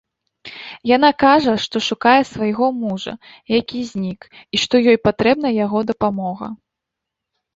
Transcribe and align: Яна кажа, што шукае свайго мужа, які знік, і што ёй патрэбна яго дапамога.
Яна 0.95 1.09
кажа, 1.23 1.51
што 1.65 1.81
шукае 1.87 2.13
свайго 2.29 2.65
мужа, 2.83 3.13
які 3.59 3.79
знік, 3.91 4.19
і 4.57 4.61
што 4.63 4.73
ёй 4.93 4.97
патрэбна 5.09 5.47
яго 5.65 5.79
дапамога. 5.91 6.45